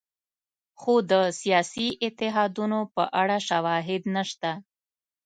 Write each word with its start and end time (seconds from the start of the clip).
خو 0.79 0.93
د 1.11 1.13
سیاسي 1.41 1.87
اتحادونو 2.07 2.79
په 2.95 3.03
اړه 3.21 3.37
شواهد 3.47 4.03
نشته. 4.15 4.51